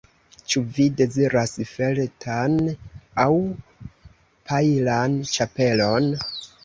[0.51, 2.57] Ĉu vi deziras feltan
[3.25, 3.29] aŭ
[4.51, 6.09] pajlan ĉapelon?